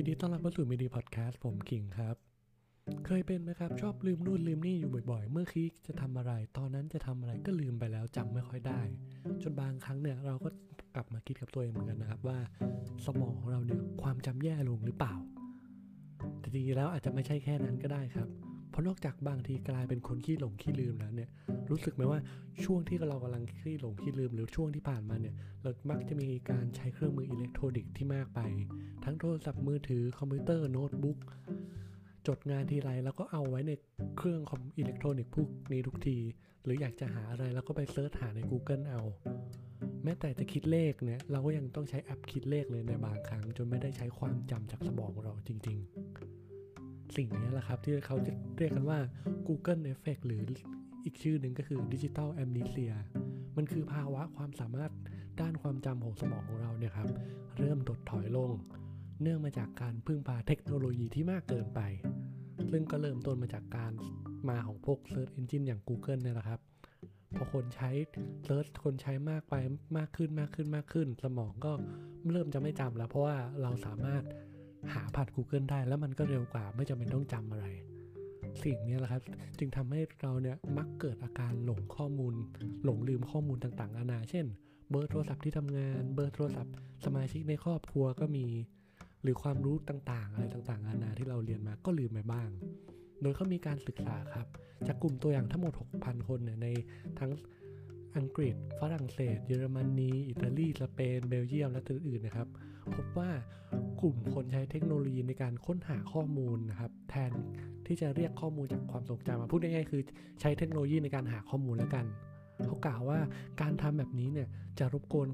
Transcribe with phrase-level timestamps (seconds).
[0.00, 2.16] ยินดีต้อนรับเข้าสู่มิดีพอดแคสต์ผมคิงครับ
[3.06, 8.80] เคยเป็นไหมครับ ชอบลืมนู่นลืมนี่อยู่บ่อยๆ เมื่อคิดจะทำอะไร ตอนนั้นจะทำอะไรก็ลืมไปแล้วจำไม่ค่อยได้
[9.42, 10.48] จนบางครั้งเนี่ยเราก็
[10.94, 12.38] กลับมาคิดกับตัวเองเหมือนกันนะครับว่า
[13.06, 15.14] สมองของเราเนี่ยความจำแย่ลงหรือเปล่า
[16.40, 18.28] แต่จริงๆแล้วอาจจะไม่ใช่แค่นั้นก็ได้ครับ
[18.70, 21.30] เพราะนอกจากบางทีกลายเป็นคนขี้หลงขี้ลืมแล้วเนี่ย
[21.70, 22.20] รู้สึกไหมว่า
[22.64, 28.40] ช่วงที่เรากำลังขี้หลงขี้ลืม หรือช่วงที่ผ่านมาเนี่ยเรามักจะมีการใช้เครื่องมืออิเล็กทรอนิกส์ที่มากไป
[29.04, 31.18] ทั้งโทรศัพท์มือถือคอมพิวเตอร์โน้ตบุ๊ก
[32.26, 33.72] จดงานทีไรแล้วก็เอาไว้ใน
[34.18, 36.18] เครื่องคอมอิเล็กทรอนิกส์พวกนี้ทุกที
[36.64, 39.02] หรืออยากจะหาอะไรแล้วก็ไป search หาใน Google เอา
[40.04, 46.39] แม้แต่จะคิดเลขเนี่ยเราก็ยังต้องใช้แอปคิดเลขเลยในบางครั้ง จนไม่ได้ใช้ความจำจากสมองเราจริง ๆ
[47.16, 48.98] สิ่งนี้แหละครับ ที่เขาจะเรียกกันว่า
[49.46, 50.42] Google Effect หรือ
[51.04, 52.94] อีกชื่อหนึ่งก็คือ Digital Amnesia
[53.56, 54.90] มันคือภาวะความสามารถ
[55.40, 57.08] ด้านความจำของสมองของเราเนี่ยครับ
[57.58, 58.52] เริ่มถดถอยลง
[59.22, 61.80] เนื่องมาจากการพึ่งพาเทคโนโลยีที่มากเกินไป
[62.70, 63.92] ซึ่งก็เริ่มต้นมาจากการ
[64.48, 66.60] มาของพวก Search Engine อย่าง Google เนี่ยแหละครับ
[67.36, 67.90] พอคนใช้
[68.46, 69.54] Search คนใช้มากไป
[69.96, 71.72] มากขึ้นมากขึ้นมากขึ้น สมองก็
[72.32, 74.22] เริ่มจะไม่จำแล้ว เพราะว่าเราสามารถ
[74.94, 77.66] หาผ่าน Google ได้แล้วมันก็เร็วกว่าไม่จำเป็นต้องจำอะไร
[78.64, 79.22] สิ่งนี้แหละครับ
[79.58, 82.34] จึงทำให้เราเนี่ยมักเกิดอาการหลงข้อมูล
[82.84, 84.46] หลงลืมข้อมูลต่างๆนานาเช่น
[84.90, 88.46] เบอร์โทรศัพท์ที่ทำงาน เบอร์โทรศัพท์ สมาชิกในครอบครัวก็มี
[89.22, 92.48] หรือความรู้ต่างๆ อะไรต่างๆนานาที่เราเรียนมาก็ลืมไปบ้าง
[93.22, 94.46] โดยเขามีการศึกษาครับ
[94.86, 96.68] จากกลุ่มตัวอย่างทั้งหมด 6,000 คนเนี่ยใน
[97.18, 97.30] ทั้ง
[98.16, 102.48] อังกฤษ ฝรั่งเศส เยอรมนี อิตาลี สเปน เบลเยียม และอื่นๆนะครับ
[102.96, 103.30] พบว่า
[104.00, 107.30] กลุ่มคนใช้เทคโนโลยีในการค้นหาข้อมูลนะครับแทน
[107.86, 110.02] ที่จะเรียกข้อมูลจากความทรงจำมาพูดง่ายๆคือ
[110.40, 112.06] ใช้เทคโนโลยีในการหาข้อมูลแล้วกัน
[112.66, 113.18] เขากล่าวว่า
[113.60, 115.28] การทำแบบนี้เนี่ยจะรบกวน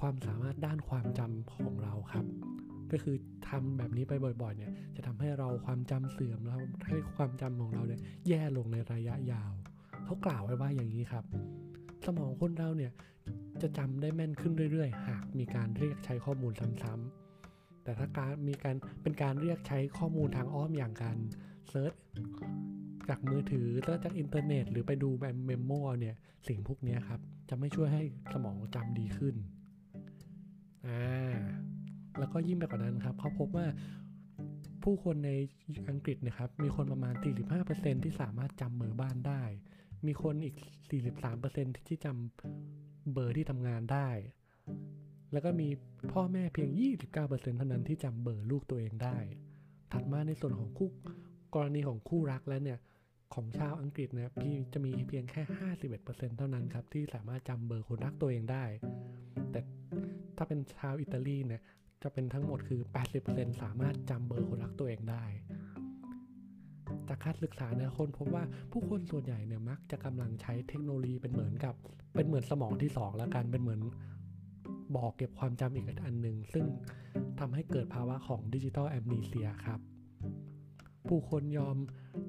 [0.00, 2.24] ความสามารถด้านความจำของเราครับ
[2.92, 3.16] ก็คือ
[3.48, 9.52] ทำแบบนี้ไปบ่อยๆเนี่ยจะทำให้เราความจำเสื่อมแล้วให้ความจำของเราเนี่ยแย่ลงในระยะยาว
[10.04, 11.24] เขากล่าวไว้ว่าอย่างนี้ครับ
[12.06, 12.92] สมองคนเราเนี่ย
[13.62, 21.18] จะจำได้แม่นขึ้นเรื่อยๆ หากมีการเรียกใช้ข้อมูลซ้ำๆ แต่ถ้าการมีการเป็นการเรียกใช้ข้อมูลทางอ้อมอย่างการ
[21.68, 21.92] search
[23.08, 26.16] จากมือถือ search จากอินเทอร์เน็ต หรือไปดูแบบ memo เนี่ย
[26.48, 29.34] สิ่งพวกนี้ครับ จะไม่ช่วยให้สมองจำดีขึ้น
[30.86, 31.38] อ่า
[32.18, 33.66] แล้วก็ยิ่งไปกว่านั้นครับเขาพบว่า
[34.82, 35.30] ผู้คนใน
[35.88, 37.14] อังกฤษนะครับ มีคนประมาณ
[37.58, 39.42] 45%ที่สามารถจำเบอร์บ้านได้
[40.06, 40.56] มีคนอีก
[41.20, 44.08] 43%ที่จำ เบอร์ที่ทำงานได้
[45.32, 45.68] แล้วก็มี
[46.12, 46.68] พ่อแม่เพียง
[47.12, 49.18] 29%เท่านั้นที่จำเบอร์ลูกตัวเองได้
[49.92, 50.90] ถัดมาในส่วนของคู่
[51.54, 52.78] กรณีของคู่รักแล้วเนี่ย
[53.34, 55.42] ของชาวอังกฤษเนี่ยพี่จะมีเพียงแค่
[55.90, 58.64] 51%เท่านั้นครับที่สามารถจำเบอร์คนรักตัวเองได้
[59.50, 59.60] แต่
[60.36, 61.62] ถ้าเป็นชาวอิตาลีเนี่ย
[62.02, 62.80] จะเป็นทั้งหมดคือ
[63.20, 65.24] 80%สามารถจำเบอร์คนรักตัวเองได้
[67.10, 71.74] จากการศึกษาเนี่ยคนพบว่าผู้คนส่วนใหญ่เนี่ยมักจะกำลังใช้เทคโนโลยีเป็นเหมือนกับ
[72.14, 73.80] เป็นเหมือนสมองที่ 2 แล้วกันเป็นเหมือน
[74.96, 76.64] บอกเก็บความจำอีกอันหนึ่งซึ่ง
[77.40, 79.80] ทำให้เกิดภาวะของดิจิทัลแอมนีเซียครับ
[81.08, 81.76] ผู้คนยอม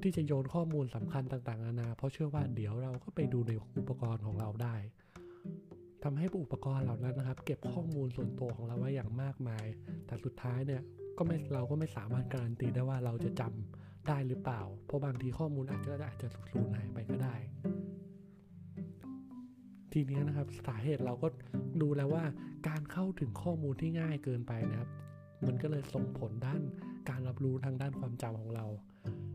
[0.02, 4.76] ที่จะโยนข้อมูลสำคัญต่างๆนานา เพราะเชื่อว่าเดี๋ยวเราก็ไปดูในอุปกรณ์ของเราได้
[6.02, 9.64] ทำให้อุปกรณ์เหล่านั้นนะครับ เก็บข้อมูลส่วนตัวของเราไว้อย่างมากมาย
[10.06, 10.82] แต่สุดท้ายเนี่ย
[11.18, 17.34] ก็ไม่เราก็ไม่สามารถการันตีได้ว่าเราจะจำ ได้หรือเปล่า เพราะบางทีข้อมูลอาจจะอาจจะสูญหายไปก็ได้
[19.92, 21.28] ทีนี้นะครับสาเหตุเราก็
[21.82, 22.24] ดูแล้วว่า
[22.68, 24.90] การเข้าถึงข้อมูลที่ง่ายเกินไปนะครับ
[25.46, 26.62] มันก็เลยส่งผลด้าน
[27.08, 28.66] การรับรู้ทางด้านความจำของเรา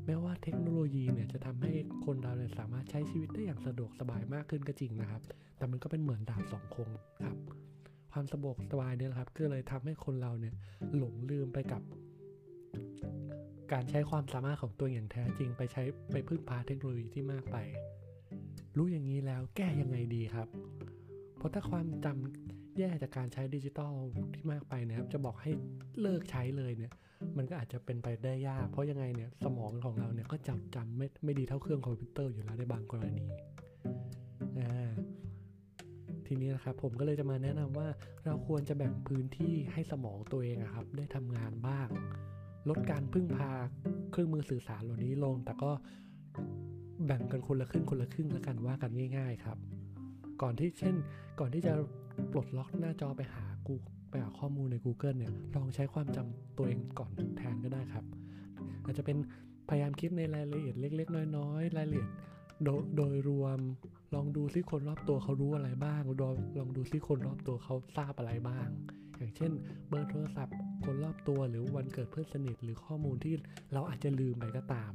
[0.05, 1.71] แม้ว่าเทคโนโลยีเนี่ยจะทำให้
[2.05, 5.21] คนเราเนี่ยสามารถใช้ชีวิตได้อย่างสะดวกสบายมากขึ้นก็จริงนะครับ
[5.57, 6.89] แต่มันก็เป็นเหมือนดาบสองคม
[7.25, 7.37] ครับ
[8.11, 10.53] ความสะดวกสบายเนี่ยครับก็เลยทำให้คนเราเนี่ย
[10.97, 11.81] หลงลืมไปกับ
[13.73, 17.57] การใช้ความสามารถของตัวอย่างแท้จริงไปใช้ไปพึ่งพาเทคโนโลยีที่มากไป
[18.77, 20.47] รู้อย่างนี้แล้วแก้ยังไงดีครับ
[21.37, 23.93] เพราะถ้าความจำแย่จากการใช้ดิจิตอล
[24.33, 25.51] ที่มากไปนะครับ จะบอกให้
[26.01, 26.93] เลิกใช้เลยเนี่ย
[27.37, 33.25] มันก็อาจจะเป็นไปได้ยาก เพราะยังไงเนี่ยสมองของเราเนี่ยก็จำจำไม่ไม่ดีเท่าเครื่องคอมพิวเตอร์อยู่แล้วในบางกรณี
[34.59, 34.91] อ่า
[36.25, 37.87] ทีนี้นะครับผมก็เลยจะมาแนะนำว่า
[38.25, 41.87] เราควรจะแบ่งพื้นที่ให้สมองตัวเองครับ ได้ทำงานบ้าง
[42.69, 43.51] ลดการพึ่งพา
[44.11, 45.71] เครื่องมือสื่อสารเหล่านี้ลง แต่ก็
[47.05, 49.57] แบ่งกันคนละครึ่งคนละครึ่งแล้วกันว่ากันง่าย ๆ ครับ
[50.41, 50.95] ก่อนที่เช่น
[51.39, 51.73] ก่อนที่จะ
[52.31, 53.75] ปลดล็อกหน้าจอไปหากู
[54.09, 58.05] ไปหาข้อมูลใน Google เนี่ย ลองใช้ความจำตัวเองก่อนแทนก็ได้ครับ
[58.83, 59.17] อาจจะเป็น
[59.69, 62.09] พยายามคิดในรายละเอียดเล็ก ๆ น้อยๆ รายละเอียด
[62.63, 63.59] โดยโดยรวม
[64.13, 68.67] ลองดูซิคนรอบตัวเขารู้อะไรบ้างลองลองดูซิคนรอบตัวเขาทราบอะไรบ้าง
[69.17, 69.51] อย่างเช่น
[69.89, 73.33] เบอร์โทรศัพท์ คนรอบตัวหรือวันเกิดเพื่อนสนิทหรือข้อมูลที่
[73.73, 74.91] เราอาจจะลืมไปก็ตาม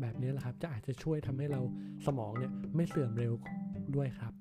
[0.00, 1.60] แบบนี้แหละครับจะอาจจะช่วยทำให้เรา
[2.06, 3.32] สมองเนี่ยไม่เสื่อมเร็ว
[3.96, 4.32] ด้วยครับ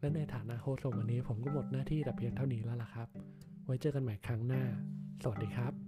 [0.00, 3.08] และในฐานะโฮสต์ของวันนี้ผมก็หมดหน้าที่แต่เพียงเท่านี้แล้วล่ะครับ
[3.64, 4.62] ไว้เจอกันใหม่ครั้งหน้า
[5.22, 5.83] สวัสดีครับ